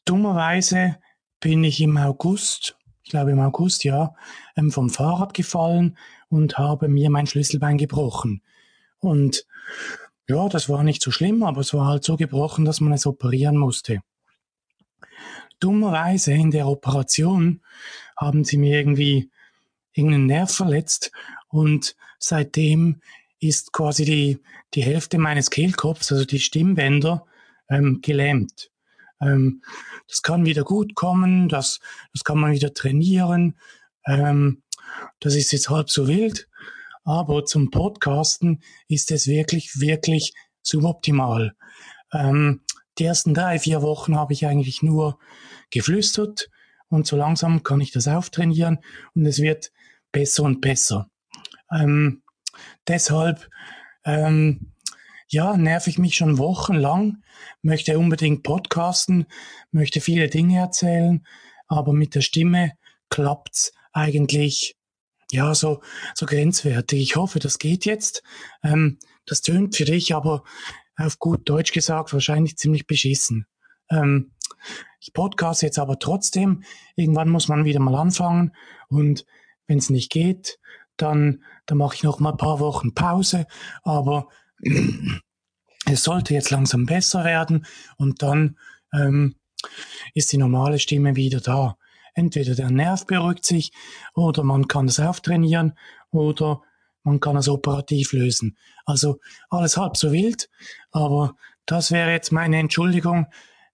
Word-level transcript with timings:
dummerweise 0.05 0.97
bin 1.39 1.63
ich 1.63 1.81
im 1.81 1.97
August, 1.97 2.77
ich 3.01 3.09
glaube 3.09 3.31
im 3.31 3.39
August, 3.39 3.83
ja, 3.83 4.13
ähm, 4.55 4.69
vom 4.69 4.91
Fahrrad 4.91 5.33
gefallen 5.33 5.97
und 6.29 6.59
habe 6.59 6.89
mir 6.89 7.09
mein 7.09 7.25
Schlüsselbein 7.25 7.79
gebrochen. 7.79 8.43
Und 8.99 9.47
ja, 10.27 10.47
das 10.49 10.69
war 10.69 10.83
nicht 10.83 11.01
so 11.01 11.11
schlimm, 11.11 11.43
aber 11.43 11.61
es 11.61 11.73
war 11.73 11.87
halt 11.87 12.03
so 12.03 12.15
gebrochen, 12.15 12.65
dass 12.65 12.79
man 12.81 12.93
es 12.93 13.05
operieren 13.05 13.57
musste. 13.57 14.01
Dummerweise 15.59 16.33
in 16.33 16.51
der 16.51 16.67
Operation 16.67 17.61
haben 18.17 18.43
sie 18.43 18.57
mir 18.57 18.77
irgendwie 18.77 19.29
irgendeinen 19.93 20.25
Nerv 20.25 20.51
verletzt 20.51 21.11
und 21.49 21.95
seitdem 22.19 23.01
ist 23.39 23.73
quasi 23.73 24.05
die, 24.05 24.39
die 24.73 24.83
Hälfte 24.83 25.17
meines 25.17 25.49
Kehlkopfs, 25.49 26.11
also 26.11 26.25
die 26.25 26.39
Stimmbänder, 26.39 27.25
ähm, 27.69 27.99
gelähmt. 28.01 28.71
Ähm, 29.21 29.61
das 30.07 30.21
kann 30.21 30.45
wieder 30.45 30.63
gut 30.63 30.95
kommen, 30.95 31.49
das, 31.49 31.79
das 32.13 32.23
kann 32.23 32.39
man 32.39 32.53
wieder 32.53 32.73
trainieren. 32.73 33.57
Ähm, 34.05 34.63
das 35.19 35.35
ist 35.35 35.51
jetzt 35.51 35.69
halb 35.69 35.89
so 35.89 36.07
wild, 36.07 36.47
aber 37.03 37.45
zum 37.45 37.69
Podcasten 37.69 38.61
ist 38.87 39.11
es 39.11 39.27
wirklich, 39.27 39.79
wirklich 39.79 40.33
suboptimal. 40.61 41.53
Ähm, 42.11 42.61
die 42.97 43.05
ersten 43.05 43.33
drei, 43.33 43.59
vier 43.59 43.81
Wochen 43.81 44.15
habe 44.15 44.33
ich 44.33 44.45
eigentlich 44.45 44.83
nur 44.83 45.19
geflüstert 45.71 46.49
und 46.89 47.07
so 47.07 47.15
langsam 47.17 47.63
kann 47.63 47.81
ich 47.81 47.91
das 47.91 48.07
auftrainieren 48.07 48.79
und 49.15 49.25
es 49.25 49.39
wird 49.39 49.71
besser 50.11 50.43
und 50.43 50.61
besser. 50.61 51.09
Ähm, 51.71 52.21
deshalb, 52.87 53.49
ähm, 54.05 54.73
ja, 55.27 55.57
nerv 55.57 55.87
ich 55.87 55.97
mich 55.97 56.15
schon 56.15 56.37
wochenlang, 56.37 57.23
möchte 57.63 57.97
unbedingt 57.97 58.43
podcasten, 58.43 59.25
möchte 59.71 59.99
viele 60.01 60.29
Dinge 60.29 60.59
erzählen, 60.59 61.25
aber 61.67 61.93
mit 61.93 62.13
der 62.13 62.21
Stimme 62.21 62.73
klappt's 63.09 63.73
eigentlich 63.91 64.75
ja, 65.33 65.55
so, 65.55 65.81
so 66.13 66.25
grenzwertig. 66.25 67.01
Ich 67.01 67.15
hoffe, 67.15 67.39
das 67.39 67.59
geht 67.59 67.85
jetzt. 67.85 68.23
Ähm, 68.63 68.99
das 69.25 69.41
tönt 69.41 69.75
für 69.75 69.85
dich 69.85 70.13
aber 70.13 70.43
auf 70.95 71.19
gut 71.19 71.49
Deutsch 71.49 71.71
gesagt 71.71 72.13
wahrscheinlich 72.13 72.57
ziemlich 72.57 72.87
beschissen. 72.87 73.47
Ähm, 73.89 74.31
ich 74.99 75.11
podcast 75.13 75.61
jetzt 75.63 75.79
aber 75.79 75.99
trotzdem. 75.99 76.63
Irgendwann 76.95 77.29
muss 77.29 77.47
man 77.47 77.65
wieder 77.65 77.79
mal 77.79 77.95
anfangen. 77.95 78.55
Und 78.89 79.25
wenn 79.67 79.79
es 79.79 79.89
nicht 79.89 80.11
geht, 80.11 80.59
dann, 80.97 81.43
dann 81.65 81.79
mache 81.79 81.95
ich 81.95 82.03
noch 82.03 82.19
mal 82.19 82.31
ein 82.31 82.37
paar 82.37 82.59
Wochen 82.59 82.93
Pause. 82.93 83.47
Aber 83.81 84.29
es 85.85 86.03
sollte 86.03 86.33
jetzt 86.33 86.51
langsam 86.51 86.85
besser 86.85 87.23
werden. 87.23 87.65
Und 87.97 88.21
dann 88.21 88.57
ähm, 88.93 89.35
ist 90.13 90.31
die 90.31 90.37
normale 90.37 90.79
Stimme 90.79 91.15
wieder 91.15 91.41
da. 91.41 91.77
Entweder 92.13 92.55
der 92.55 92.69
Nerv 92.69 93.05
beruhigt 93.05 93.45
sich 93.45 93.71
oder 94.13 94.43
man 94.43 94.67
kann 94.67 94.87
es 94.87 94.99
auftrainieren 94.99 95.77
oder 96.11 96.61
man 97.03 97.19
kann 97.19 97.35
es 97.35 97.49
operativ 97.49 98.13
lösen. 98.13 98.57
Also 98.85 99.19
alles 99.49 99.77
halb 99.77 99.97
so 99.97 100.11
wild, 100.11 100.49
aber 100.91 101.35
das 101.65 101.91
wäre 101.91 102.11
jetzt 102.11 102.31
meine 102.31 102.57
Entschuldigung, 102.57 103.27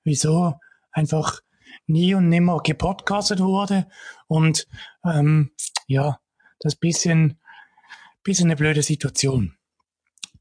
wieso 0.03 0.55
einfach 0.91 1.41
nie 1.85 2.13
und 2.15 2.29
nimmer 2.29 2.61
gepodcastet 2.63 3.39
wurde 3.39 3.87
und 4.27 4.67
ähm, 5.03 5.51
ja, 5.87 6.19
das 6.59 6.75
bisschen, 6.75 7.39
bisschen 8.23 8.47
eine 8.47 8.55
blöde 8.55 8.83
Situation. 8.83 9.55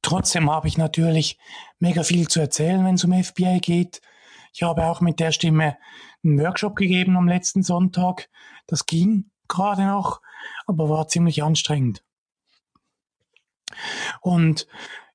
Trotzdem 0.03 0.51
habe 0.51 0.69
ich 0.69 0.79
natürlich 0.79 1.39
mega 1.79 2.03
viel 2.03 2.29
zu 2.29 2.41
erzählen, 2.41 2.85
wenn 2.85 2.95
es 2.95 3.05
um 3.05 3.13
FBA 3.13 3.59
geht. 3.59 4.01
Ich 4.53 4.63
habe 4.63 4.85
auch 4.87 5.01
mit 5.01 5.21
der 5.21 5.33
Stimme 5.33 5.77
einen 6.25 6.41
Workshop 6.41 6.77
gegeben 6.77 7.17
am 7.17 7.29
letzten 7.29 7.63
Sonntag. 7.63 8.29
Das 8.67 8.87
ging 8.87 9.31
gerade 9.49 9.85
noch, 9.85 10.21
aber 10.67 10.89
war 10.89 11.09
ziemlich 11.09 11.43
anstrengend. 11.43 12.03
Und 14.21 14.67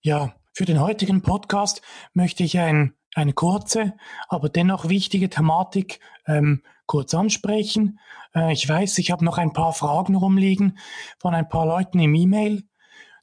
ja, 0.01 0.33
für 0.53 0.65
den 0.65 0.79
heutigen 0.79 1.21
Podcast 1.21 1.81
möchte 2.13 2.43
ich 2.43 2.59
ein, 2.59 2.93
eine 3.15 3.33
kurze, 3.33 3.93
aber 4.27 4.49
dennoch 4.49 4.89
wichtige 4.89 5.29
Thematik 5.29 5.99
ähm, 6.27 6.61
kurz 6.85 7.13
ansprechen. 7.13 7.99
Äh, 8.35 8.53
ich 8.53 8.67
weiß, 8.67 8.97
ich 8.97 9.11
habe 9.11 9.25
noch 9.25 9.37
ein 9.37 9.53
paar 9.53 9.73
Fragen 9.73 10.15
rumliegen 10.15 10.77
von 11.19 11.33
ein 11.33 11.49
paar 11.49 11.65
Leuten 11.65 11.99
im 11.99 12.13
E-Mail. 12.13 12.63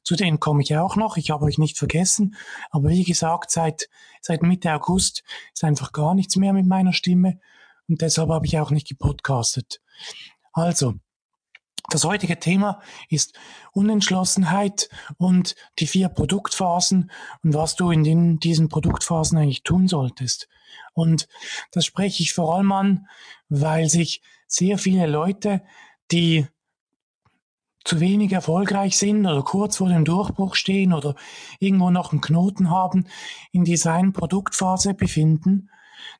Zu 0.03 0.15
denen 0.15 0.39
komme 0.39 0.63
ich 0.63 0.75
auch 0.75 0.95
noch. 0.95 1.15
Ich 1.17 1.29
habe 1.29 1.45
euch 1.45 1.59
nicht 1.59 1.77
vergessen. 1.77 2.35
Aber 2.71 2.89
wie 2.89 3.03
gesagt, 3.03 3.51
seit, 3.51 3.87
seit 4.19 4.41
Mitte 4.41 4.73
August 4.73 5.23
ist 5.53 5.63
einfach 5.63 5.91
gar 5.91 6.15
nichts 6.15 6.35
mehr 6.35 6.53
mit 6.53 6.65
meiner 6.65 6.91
Stimme 6.91 7.39
und 7.91 8.01
deshalb 8.01 8.29
habe 8.29 8.45
ich 8.45 8.57
auch 8.57 8.71
nicht 8.71 8.87
gepodcastet. 8.87 9.81
Also, 10.53 10.93
das 11.89 12.05
heutige 12.05 12.39
Thema 12.39 12.81
ist 13.09 13.37
Unentschlossenheit 13.73 14.89
und 15.17 15.57
die 15.77 15.87
vier 15.87 16.07
Produktphasen 16.07 17.11
und 17.43 17.53
was 17.53 17.75
du 17.75 17.91
in 17.91 18.05
den, 18.05 18.39
diesen 18.39 18.69
Produktphasen 18.69 19.37
eigentlich 19.37 19.63
tun 19.63 19.89
solltest. 19.89 20.47
Und 20.93 21.27
das 21.73 21.85
spreche 21.85 22.23
ich 22.23 22.31
vor 22.31 22.55
allem 22.55 22.71
an, 22.71 23.07
weil 23.49 23.89
sich 23.89 24.21
sehr 24.47 24.77
viele 24.77 25.05
Leute, 25.05 25.61
die 26.13 26.47
zu 27.83 27.99
wenig 27.99 28.31
erfolgreich 28.31 28.97
sind 28.97 29.25
oder 29.25 29.43
kurz 29.43 29.77
vor 29.77 29.89
dem 29.89 30.05
Durchbruch 30.05 30.55
stehen 30.55 30.93
oder 30.93 31.15
irgendwo 31.59 31.89
noch 31.89 32.13
einen 32.13 32.21
Knoten 32.21 32.69
haben, 32.69 33.05
in 33.51 33.65
dieser 33.65 33.91
einen 33.91 34.13
Produktphase 34.13 34.93
befinden, 34.93 35.69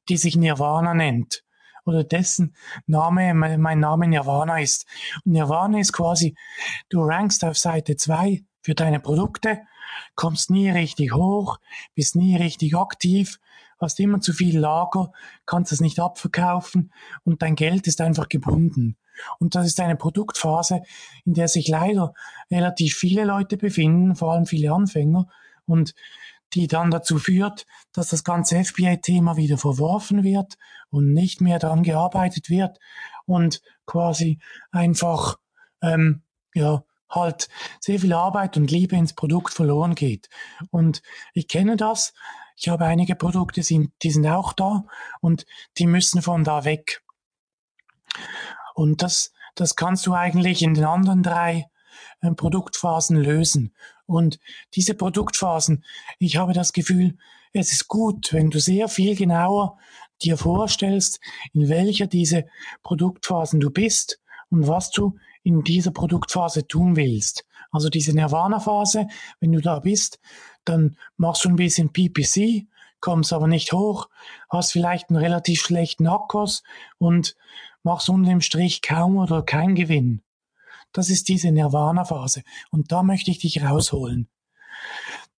die 0.09 0.17
sich 0.17 0.35
Nirvana 0.35 0.93
nennt 0.93 1.45
oder 1.85 2.03
dessen 2.03 2.55
Name, 2.85 3.33
mein 3.33 3.79
Name 3.79 4.07
Nirvana 4.07 4.59
ist. 4.59 4.85
Und 5.25 5.33
Nirvana 5.33 5.79
ist 5.79 5.93
quasi, 5.93 6.35
du 6.89 7.01
rankst 7.01 7.43
auf 7.43 7.57
Seite 7.57 7.95
zwei 7.95 8.43
für 8.61 8.75
deine 8.75 8.99
Produkte, 8.99 9.61
kommst 10.15 10.49
nie 10.49 10.69
richtig 10.69 11.13
hoch, 11.13 11.57
bist 11.95 12.15
nie 12.15 12.35
richtig 12.35 12.75
aktiv, 12.75 13.39
hast 13.79 13.99
immer 13.99 14.21
zu 14.21 14.33
viel 14.33 14.59
Lager, 14.59 15.11
kannst 15.45 15.71
es 15.71 15.81
nicht 15.81 15.99
abverkaufen 15.99 16.91
und 17.23 17.41
dein 17.41 17.55
Geld 17.55 17.87
ist 17.87 18.01
einfach 18.01 18.29
gebunden. 18.29 18.97
Und 19.39 19.55
das 19.55 19.65
ist 19.65 19.79
eine 19.79 19.95
Produktphase, 19.95 20.81
in 21.25 21.33
der 21.33 21.47
sich 21.47 21.67
leider 21.67 22.13
relativ 22.49 22.95
viele 22.95 23.25
Leute 23.25 23.57
befinden, 23.57 24.15
vor 24.15 24.33
allem 24.33 24.45
viele 24.45 24.71
Anfänger, 24.71 25.27
und 25.65 25.93
die 26.53 26.67
dann 26.67 26.91
dazu 26.91 27.17
führt, 27.17 27.65
dass 27.93 28.09
das 28.09 28.23
ganze 28.23 28.63
FBA-Thema 28.63 29.37
wieder 29.37 29.57
verworfen 29.57 30.23
wird 30.23 30.57
und 30.89 31.13
nicht 31.13 31.41
mehr 31.41 31.59
daran 31.59 31.83
gearbeitet 31.83 32.49
wird 32.49 32.79
und 33.25 33.61
quasi 33.85 34.39
einfach 34.71 35.37
ähm, 35.81 36.23
ja 36.53 36.83
halt 37.09 37.49
sehr 37.79 37.99
viel 37.99 38.13
Arbeit 38.13 38.57
und 38.57 38.71
Liebe 38.71 38.95
ins 38.95 39.13
Produkt 39.13 39.53
verloren 39.53 39.95
geht. 39.95 40.29
Und 40.69 41.01
ich 41.33 41.47
kenne 41.47 41.75
das. 41.75 42.13
Ich 42.55 42.69
habe 42.69 42.85
einige 42.85 43.15
Produkte, 43.15 43.61
die 43.61 44.11
sind 44.11 44.27
auch 44.27 44.53
da 44.53 44.85
und 45.19 45.45
die 45.77 45.87
müssen 45.87 46.21
von 46.21 46.43
da 46.43 46.63
weg. 46.63 47.03
Und 48.75 49.01
das, 49.01 49.33
das 49.55 49.75
kannst 49.75 50.05
du 50.05 50.13
eigentlich 50.13 50.61
in 50.61 50.73
den 50.73 50.85
anderen 50.85 51.23
drei 51.23 51.69
äh, 52.21 52.31
Produktphasen 52.31 53.17
lösen. 53.17 53.73
Und 54.11 54.39
diese 54.75 54.93
Produktphasen, 54.93 55.83
ich 56.19 56.37
habe 56.37 56.53
das 56.53 56.73
Gefühl, 56.73 57.17
es 57.53 57.71
ist 57.71 57.87
gut, 57.87 58.31
wenn 58.33 58.49
du 58.49 58.59
sehr 58.59 58.87
viel 58.87 59.15
genauer 59.15 59.77
dir 60.21 60.37
vorstellst, 60.37 61.19
in 61.53 61.67
welcher 61.69 62.07
diese 62.07 62.45
Produktphasen 62.83 63.59
du 63.59 63.69
bist 63.69 64.21
und 64.49 64.67
was 64.67 64.91
du 64.91 65.17
in 65.43 65.63
dieser 65.63 65.91
Produktphase 65.91 66.67
tun 66.67 66.95
willst. 66.95 67.45
Also 67.71 67.89
diese 67.89 68.13
Nirvana-Phase, 68.13 69.07
wenn 69.39 69.51
du 69.51 69.61
da 69.61 69.79
bist, 69.79 70.19
dann 70.65 70.97
machst 71.17 71.45
du 71.45 71.49
ein 71.49 71.55
bisschen 71.55 71.91
PPC, 71.91 72.67
kommst 72.99 73.33
aber 73.33 73.47
nicht 73.47 73.73
hoch, 73.73 74.09
hast 74.49 74.71
vielleicht 74.71 75.09
einen 75.09 75.19
relativ 75.19 75.61
schlechten 75.61 76.07
Akkurs 76.07 76.63
und 76.99 77.35
machst 77.83 78.09
unter 78.09 78.29
dem 78.29 78.41
Strich 78.41 78.81
kaum 78.81 79.17
oder 79.17 79.41
kein 79.41 79.75
Gewinn. 79.75 80.21
Das 80.93 81.09
ist 81.09 81.29
diese 81.29 81.51
Nirvana-Phase. 81.51 82.43
Und 82.71 82.91
da 82.91 83.03
möchte 83.03 83.31
ich 83.31 83.39
dich 83.39 83.63
rausholen. 83.63 84.27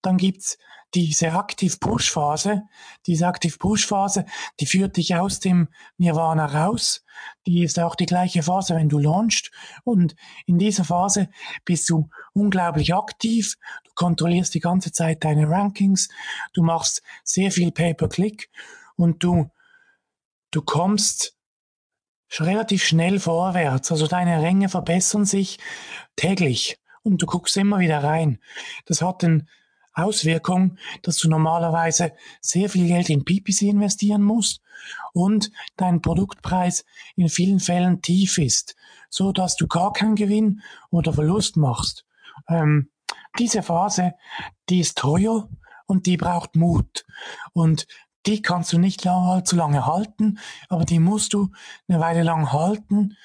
Dann 0.02 0.18
gibt's 0.18 0.58
diese 0.94 1.28
Active-Push-Phase. 1.28 2.64
Diese 3.08 3.26
Active-Push-Phase, 3.26 4.26
die 4.60 4.66
führt 4.66 4.98
dich 4.98 5.16
aus 5.16 5.40
dem 5.40 5.70
Nirvana 5.98 6.46
raus. 6.46 7.04
Die 7.48 7.64
ist 7.64 7.80
auch 7.80 7.96
die 7.96 8.06
gleiche 8.06 8.44
Phase, 8.44 8.76
wenn 8.76 8.90
du 8.90 9.00
launchst. 9.00 9.52
Und 9.84 10.16
in 10.46 10.60
dieser 10.60 10.84
Phase 10.84 11.30
bist 11.66 11.90
du 11.90 12.10
unglaublich 12.34 12.94
aktiv. 12.94 13.56
Du 13.86 13.92
kontrollierst 13.96 14.54
die 14.54 14.60
ganze 14.60 14.92
Zeit 14.92 15.24
deine 15.24 15.50
Rankings. 15.50 16.10
Du 16.54 16.64
machst 16.64 17.02
sehr 17.24 17.52
viel 17.52 17.72
Pay-per-Click 17.72 18.50
und 18.96 19.24
du, 19.24 19.50
du 20.52 20.62
kommst 20.62 21.36
relativ 22.42 22.84
schnell 22.84 23.20
vorwärts. 23.20 23.92
Also 23.92 24.08
deine 24.08 24.42
Ränge 24.42 24.70
verbessern 24.70 25.26
sich 25.26 25.60
täglich 26.16 26.80
und 27.04 27.22
du 27.22 27.26
guckst 27.26 27.58
immer 27.58 27.80
wieder 27.80 28.04
rein. 28.04 28.40
Das 28.86 29.02
hat 29.02 29.22
den 29.22 29.48
Auswirkung, 29.94 30.78
dass 31.04 31.18
du 31.18 31.30
normalerweise 31.30 32.14
sehr 32.42 32.70
viel 32.70 32.88
Geld 32.88 33.10
in 33.10 33.26
PPC 33.26 33.64
investieren 33.64 34.24
musst 34.24 34.62
und 35.14 35.52
dein 35.78 36.02
Produktpreis 36.02 36.86
in 37.16 37.30
vielen 37.30 37.60
Fällen 37.60 38.02
tief 38.02 38.38
ist, 38.38 38.76
so 39.10 39.32
dass 39.32 39.56
du 39.56 39.68
gar 39.68 39.94
keinen 39.94 40.16
Gewinn 40.16 40.62
oder 40.90 41.14
Verlust 41.14 41.58
machst. 41.58 42.06
Ähm, 42.48 42.90
diese 43.38 43.62
Phase, 43.62 44.14
die 44.70 44.80
ist 44.80 44.98
teuer 44.98 45.48
und 45.86 46.06
die 46.06 46.18
braucht 46.18 46.56
Mut. 46.56 47.06
Und 47.54 47.88
die 48.26 48.42
kannst 48.42 48.74
du 48.74 48.78
nicht 48.78 49.06
allzu 49.06 49.56
lange 49.56 49.86
halten, 49.86 50.40
aber 50.70 50.86
die 50.86 51.00
musst 51.00 51.34
du 51.34 51.52
eine 51.88 52.00
Weile 52.00 52.24
lang 52.24 52.52
halten, 52.52 53.18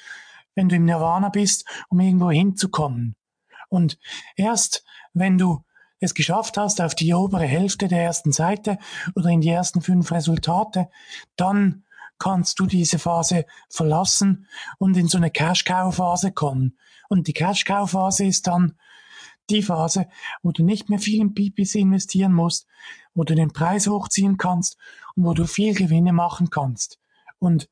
wenn 0.55 0.69
du 0.69 0.77
im 0.77 0.85
Nirvana 0.85 1.29
bist, 1.29 1.65
um 1.89 2.01
irgendwo 2.01 2.31
hinzukommen. 2.31 3.17
Und 3.69 3.99
erst 4.37 4.85
wenn 5.13 5.39
du 5.39 5.65
es 6.01 6.15
geschafft 6.15 6.57
hast 6.57 6.81
auf 6.81 6.95
die 6.95 7.13
obere 7.15 7.45
Hälfte 7.45 7.89
der 7.89 8.03
ersten 8.03 8.33
Seite 8.33 8.79
oder 9.15 9.31
in 9.31 9.41
die 9.41 9.49
ersten 9.49 9.81
fünf 9.81 10.13
Resultate, 10.13 10.89
dann 11.37 11.85
kannst 12.19 12.59
du 12.59 12.67
diese 12.67 12.99
Phase 12.99 13.47
verlassen 13.71 14.47
und 14.79 14.97
in 14.97 15.09
so 15.09 15.19
eine 15.19 15.31
Cash-Cow-Phase 15.31 16.33
kommen. 16.33 16.77
Und 17.09 17.29
die 17.29 17.33
Cash-Cow-Phase 17.33 18.25
ist 18.25 18.47
dann 18.47 18.77
die 19.51 19.63
Phase, 19.63 20.09
wo 20.43 20.53
du 20.53 20.65
nicht 20.65 20.89
mehr 20.89 20.99
viel 20.99 21.21
in 21.21 21.35
PPC 21.35 21.77
investieren 21.77 22.33
musst, 22.33 22.67
wo 23.15 23.25
du 23.25 23.35
den 23.35 23.53
Preis 23.53 23.87
hochziehen 23.87 24.37
kannst 24.37 24.77
und 25.15 25.25
wo 25.25 25.35
du 25.35 25.47
viel 25.47 25.75
Gewinne 25.75 26.13
machen 26.13 26.51
kannst. 26.51 26.99
Und 27.39 27.69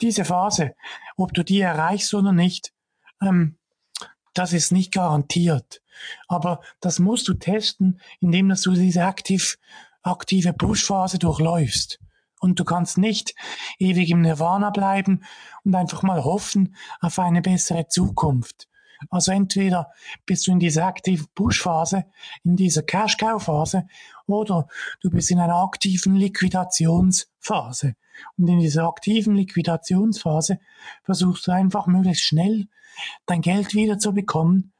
diese 0.00 0.24
Phase, 0.24 0.74
ob 1.16 1.32
du 1.34 1.44
die 1.44 1.60
erreichst 1.60 2.14
oder 2.14 2.32
nicht, 2.32 2.72
ähm, 3.22 3.56
das 4.34 4.52
ist 4.52 4.72
nicht 4.72 4.92
garantiert. 4.92 5.82
Aber 6.28 6.60
das 6.80 6.98
musst 6.98 7.26
du 7.28 7.34
testen, 7.34 8.00
indem 8.20 8.48
dass 8.48 8.62
du 8.62 8.72
diese 8.72 9.04
aktiv, 9.04 9.58
aktive 10.02 10.52
Push-Phase 10.52 11.18
durchläufst. 11.18 11.98
Und 12.40 12.60
du 12.60 12.64
kannst 12.64 12.98
nicht 12.98 13.34
ewig 13.78 14.10
im 14.10 14.20
Nirvana 14.20 14.70
bleiben 14.70 15.24
und 15.64 15.74
einfach 15.74 16.02
mal 16.02 16.22
hoffen 16.22 16.76
auf 17.00 17.18
eine 17.18 17.42
bessere 17.42 17.88
Zukunft. 17.88 18.68
Also 19.10 19.32
entweder 19.32 19.90
bist 20.26 20.46
du 20.46 20.52
in 20.52 20.58
dieser 20.58 20.86
aktiven 20.86 21.26
Push-Phase, 21.34 22.04
in 22.44 22.56
dieser 22.56 22.82
Cash-Cow-Phase, 22.82 23.86
oder 24.26 24.68
du 25.00 25.10
bist 25.10 25.30
in 25.30 25.40
einer 25.40 25.56
aktiven 25.56 26.14
Liquidationsphase. 26.16 27.94
Und 28.36 28.48
in 28.48 28.58
dieser 28.58 28.88
aktiven 28.88 29.34
Liquidationsphase 29.36 30.58
versuchst 31.04 31.46
du 31.46 31.52
einfach 31.52 31.86
möglichst 31.86 32.24
schnell 32.24 32.68
dein 33.26 33.42
Geld 33.42 33.74
wieder 33.74 33.98
zu 33.98 34.12
bekommen 34.12 34.72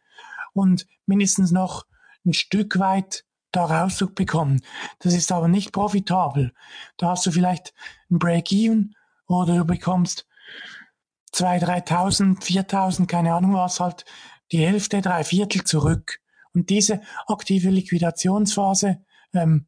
und 0.53 0.87
mindestens 1.07 1.53
noch 1.53 1.87
ein 2.27 2.33
Stück 2.33 2.79
weit 2.79 3.25
da 3.53 3.65
rauszubekommen. 3.65 4.61
Das 4.99 5.15
ist 5.15 5.33
aber 5.33 5.49
nicht 5.49 5.73
profitabel. 5.73 6.53
Da 6.97 7.11
hast 7.11 7.25
du 7.27 7.31
vielleicht 7.31 7.75
ein 8.11 8.19
Break-Even 8.19 8.95
oder 9.27 9.57
du 9.57 9.65
bekommst 9.65 10.27
2.000, 11.35 11.87
3.000, 11.87 12.43
4.000, 12.43 13.07
keine 13.07 13.35
Ahnung 13.35 13.55
was, 13.55 13.81
halt 13.81 14.05
die 14.53 14.65
Hälfte, 14.65 15.01
drei 15.01 15.25
Viertel 15.25 15.65
zurück. 15.65 16.21
Und 16.55 16.71
diese 16.71 17.03
aktive 17.27 17.71
Liquidationsphase 17.71 18.99
ähm, 19.35 19.67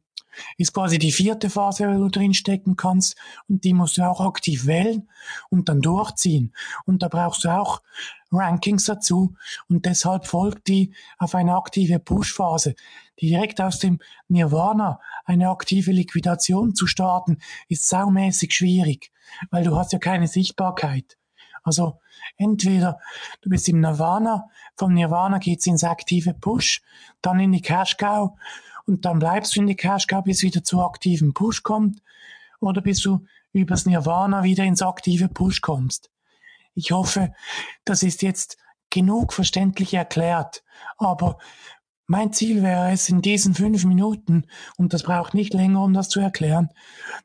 ist 0.57 0.73
quasi 0.73 0.97
die 0.97 1.11
vierte 1.11 1.49
Phase, 1.49 1.87
wo 1.87 1.97
du 1.97 2.09
drin 2.09 2.33
stecken 2.33 2.75
kannst. 2.75 3.15
Und 3.47 3.63
die 3.63 3.73
musst 3.73 3.97
du 3.97 4.07
auch 4.07 4.21
aktiv 4.21 4.65
wählen 4.65 5.09
und 5.49 5.69
dann 5.69 5.81
durchziehen. 5.81 6.53
Und 6.85 7.03
da 7.03 7.07
brauchst 7.07 7.43
du 7.43 7.49
auch 7.49 7.81
Rankings 8.31 8.85
dazu. 8.85 9.35
Und 9.67 9.85
deshalb 9.85 10.25
folgt 10.25 10.67
die 10.67 10.93
auf 11.17 11.35
eine 11.35 11.55
aktive 11.55 11.99
Push-Phase. 11.99 12.75
Direkt 13.21 13.61
aus 13.61 13.79
dem 13.79 13.99
Nirvana 14.29 14.99
eine 15.25 15.49
aktive 15.49 15.91
Liquidation 15.91 16.75
zu 16.75 16.87
starten, 16.87 17.37
ist 17.67 17.87
saumäßig 17.87 18.53
schwierig, 18.53 19.11
weil 19.51 19.63
du 19.63 19.75
hast 19.75 19.93
ja 19.93 19.99
keine 19.99 20.27
Sichtbarkeit. 20.27 21.17
Also 21.63 21.99
entweder 22.37 22.99
du 23.41 23.49
bist 23.49 23.69
im 23.69 23.79
Nirvana, 23.81 24.49
vom 24.75 24.93
Nirvana 24.93 25.37
geht's 25.37 25.67
ins 25.67 25.83
aktive 25.83 26.33
Push, 26.33 26.81
dann 27.21 27.39
in 27.39 27.51
die 27.51 27.61
Cash 27.61 27.97
und 28.85 29.05
dann 29.05 29.19
bleibst 29.19 29.55
du 29.55 29.61
in 29.61 29.67
die 29.67 29.75
Cash 29.75 30.07
Cow, 30.07 30.23
bis 30.23 30.41
wieder 30.41 30.63
zu 30.63 30.81
aktiven 30.81 31.33
Push 31.33 31.63
kommt, 31.63 32.01
oder 32.59 32.81
bis 32.81 33.01
du 33.01 33.25
übers 33.53 33.85
Nirvana 33.85 34.43
wieder 34.43 34.63
ins 34.63 34.81
aktive 34.81 35.27
Push 35.27 35.61
kommst. 35.61 36.09
Ich 36.73 36.91
hoffe, 36.91 37.33
das 37.85 38.01
ist 38.01 38.21
jetzt 38.21 38.57
genug 38.89 39.33
verständlich 39.33 39.93
erklärt, 39.93 40.63
aber 40.97 41.37
mein 42.07 42.33
Ziel 42.33 42.61
wäre 42.61 42.91
es, 42.91 43.07
in 43.07 43.21
diesen 43.21 43.53
fünf 43.53 43.85
Minuten, 43.85 44.45
und 44.77 44.93
das 44.93 45.03
braucht 45.03 45.33
nicht 45.33 45.53
länger, 45.53 45.83
um 45.83 45.93
das 45.93 46.09
zu 46.09 46.19
erklären, 46.19 46.69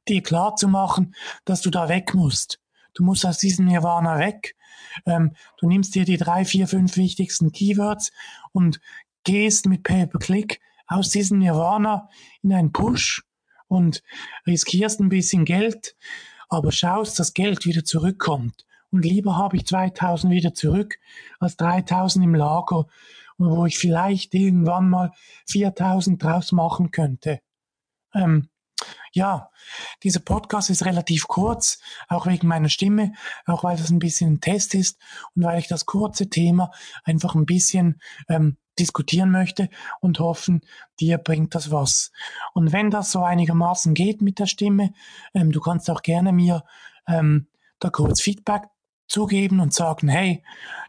dir 0.06 0.22
klar 0.22 0.54
zu 0.54 0.68
machen, 0.68 1.14
dass 1.44 1.60
du 1.60 1.70
da 1.70 1.88
weg 1.88 2.14
musst. 2.14 2.60
Du 2.96 3.04
musst 3.04 3.26
aus 3.26 3.38
diesem 3.38 3.66
Nirvana 3.66 4.18
weg. 4.18 4.56
Ähm, 5.04 5.32
du 5.58 5.68
nimmst 5.68 5.94
dir 5.94 6.04
die 6.04 6.16
drei, 6.16 6.44
vier, 6.44 6.66
fünf 6.66 6.96
wichtigsten 6.96 7.52
Keywords 7.52 8.10
und 8.52 8.80
gehst 9.22 9.66
mit 9.66 9.82
Pay-per-Click 9.82 10.60
aus 10.86 11.10
diesem 11.10 11.38
Nirvana 11.38 12.08
in 12.42 12.52
einen 12.52 12.72
Push 12.72 13.22
und 13.68 14.02
riskierst 14.46 15.00
ein 15.00 15.10
bisschen 15.10 15.44
Geld, 15.44 15.96
aber 16.48 16.72
schaust, 16.72 17.18
dass 17.18 17.34
Geld 17.34 17.66
wieder 17.66 17.84
zurückkommt. 17.84 18.64
Und 18.90 19.04
lieber 19.04 19.36
habe 19.36 19.56
ich 19.56 19.66
2000 19.66 20.32
wieder 20.32 20.54
zurück 20.54 20.98
als 21.38 21.56
3000 21.56 22.24
im 22.24 22.34
Lager, 22.34 22.86
wo 23.36 23.66
ich 23.66 23.76
vielleicht 23.76 24.32
irgendwann 24.32 24.88
mal 24.88 25.12
4000 25.48 26.22
draus 26.22 26.52
machen 26.52 26.92
könnte. 26.92 27.40
Ähm, 28.14 28.48
ja, 29.16 29.50
dieser 30.02 30.20
Podcast 30.20 30.70
ist 30.70 30.84
relativ 30.84 31.26
kurz, 31.26 31.80
auch 32.08 32.26
wegen 32.26 32.46
meiner 32.46 32.68
Stimme, 32.68 33.12
auch 33.46 33.64
weil 33.64 33.76
das 33.76 33.90
ein 33.90 33.98
bisschen 33.98 34.34
ein 34.34 34.40
Test 34.40 34.74
ist 34.74 35.00
und 35.34 35.42
weil 35.42 35.58
ich 35.58 35.68
das 35.68 35.86
kurze 35.86 36.28
Thema 36.28 36.70
einfach 37.02 37.34
ein 37.34 37.46
bisschen 37.46 38.00
ähm, 38.28 38.58
diskutieren 38.78 39.30
möchte 39.30 39.70
und 40.00 40.20
hoffen, 40.20 40.60
dir 41.00 41.16
bringt 41.16 41.54
das 41.54 41.70
was. 41.70 42.12
Und 42.52 42.72
wenn 42.72 42.90
das 42.90 43.10
so 43.10 43.22
einigermaßen 43.22 43.94
geht 43.94 44.20
mit 44.20 44.38
der 44.38 44.46
Stimme, 44.46 44.92
ähm, 45.34 45.50
du 45.50 45.60
kannst 45.60 45.88
auch 45.90 46.02
gerne 46.02 46.32
mir 46.32 46.62
ähm, 47.08 47.48
da 47.78 47.88
kurz 47.88 48.20
Feedback 48.20 48.64
zugeben 49.06 49.60
und 49.60 49.72
sagen, 49.72 50.08
hey, 50.08 50.42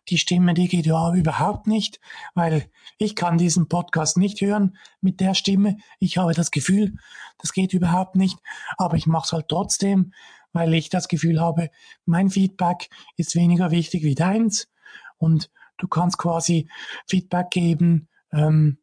die 0.09 0.17
Stimme, 0.17 0.53
die 0.53 0.67
geht 0.67 0.85
ja 0.85 1.13
überhaupt 1.13 1.67
nicht, 1.67 1.99
weil 2.33 2.69
ich 2.97 3.15
kann 3.15 3.37
diesen 3.37 3.67
Podcast 3.67 4.17
nicht 4.17 4.41
hören 4.41 4.77
mit 5.01 5.19
der 5.19 5.33
Stimme. 5.33 5.77
Ich 5.99 6.17
habe 6.17 6.33
das 6.33 6.51
Gefühl, 6.51 6.97
das 7.37 7.53
geht 7.53 7.73
überhaupt 7.73 8.15
nicht, 8.15 8.39
aber 8.77 8.95
ich 8.97 9.05
mache 9.05 9.25
es 9.25 9.31
halt 9.33 9.47
trotzdem, 9.49 10.13
weil 10.53 10.73
ich 10.73 10.89
das 10.89 11.07
Gefühl 11.07 11.39
habe, 11.39 11.69
mein 12.05 12.29
Feedback 12.29 12.89
ist 13.15 13.35
weniger 13.35 13.71
wichtig 13.71 14.03
wie 14.03 14.15
deins 14.15 14.69
und 15.17 15.51
du 15.77 15.87
kannst 15.87 16.17
quasi 16.17 16.69
Feedback 17.05 17.49
geben, 17.51 18.07
ähm, 18.31 18.79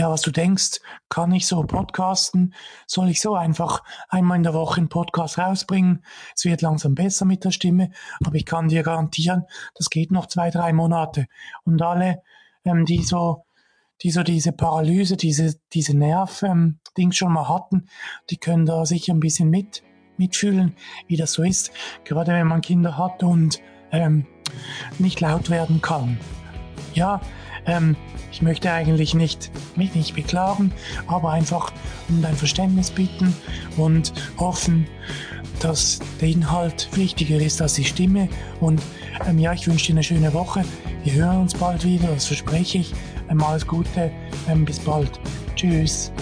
ja, 0.00 0.10
was 0.10 0.22
du 0.22 0.30
denkst, 0.30 0.80
kann 1.10 1.30
ich 1.30 1.46
so 1.46 1.62
podcasten? 1.62 2.54
Soll 2.86 3.10
ich 3.10 3.20
so 3.20 3.34
einfach 3.34 3.82
einmal 4.08 4.38
in 4.38 4.42
der 4.42 4.54
Woche 4.54 4.78
einen 4.78 4.88
Podcast 4.88 5.36
rausbringen? 5.36 6.02
Es 6.34 6.46
wird 6.46 6.62
langsam 6.62 6.94
besser 6.94 7.26
mit 7.26 7.44
der 7.44 7.50
Stimme, 7.50 7.90
aber 8.24 8.34
ich 8.36 8.46
kann 8.46 8.68
dir 8.68 8.82
garantieren, 8.82 9.44
das 9.74 9.90
geht 9.90 10.10
noch 10.10 10.24
zwei, 10.24 10.48
drei 10.50 10.72
Monate. 10.72 11.26
Und 11.64 11.82
alle, 11.82 12.22
ähm, 12.64 12.86
die 12.86 13.02
so, 13.02 13.44
die 14.02 14.10
so 14.10 14.22
diese 14.22 14.52
Paralyse, 14.52 15.18
diese, 15.18 15.60
diese 15.74 15.94
Nerv-Dings 15.94 16.80
ähm, 16.96 17.12
schon 17.12 17.32
mal 17.34 17.50
hatten, 17.50 17.86
die 18.30 18.38
können 18.38 18.64
da 18.64 18.86
sicher 18.86 19.12
ein 19.12 19.20
bisschen 19.20 19.50
mit, 19.50 19.82
mitfühlen, 20.16 20.76
wie 21.08 21.18
das 21.18 21.34
so 21.34 21.42
ist. 21.42 21.72
Gerade 22.04 22.32
wenn 22.32 22.46
man 22.46 22.62
Kinder 22.62 22.96
hat 22.96 23.22
und 23.22 23.60
ähm, 23.92 24.24
nicht 24.98 25.20
laut 25.20 25.50
werden 25.50 25.82
kann. 25.82 26.18
Ja, 26.94 27.20
ähm, 27.66 27.96
ich 28.32 28.42
möchte 28.42 28.72
eigentlich 28.72 29.14
nicht, 29.14 29.50
mich 29.76 29.94
nicht 29.94 30.14
beklagen, 30.14 30.72
aber 31.06 31.30
einfach 31.30 31.72
um 32.08 32.22
dein 32.22 32.36
Verständnis 32.36 32.90
bitten 32.90 33.34
und 33.76 34.12
hoffen, 34.38 34.86
dass 35.60 35.98
der 36.20 36.28
Inhalt 36.28 36.88
wichtiger 36.92 37.36
ist 37.40 37.60
als 37.60 37.74
die 37.74 37.84
Stimme. 37.84 38.28
Und 38.60 38.80
ähm, 39.28 39.38
ja, 39.38 39.52
ich 39.52 39.66
wünsche 39.66 39.86
dir 39.86 39.92
eine 39.92 40.02
schöne 40.02 40.32
Woche. 40.32 40.64
Wir 41.04 41.12
hören 41.14 41.42
uns 41.42 41.54
bald 41.54 41.84
wieder, 41.84 42.08
das 42.08 42.26
verspreche 42.26 42.78
ich. 42.78 42.92
Ähm, 43.28 43.42
alles 43.42 43.66
Gute, 43.66 44.10
ähm, 44.48 44.64
bis 44.64 44.78
bald. 44.78 45.20
Tschüss. 45.56 46.12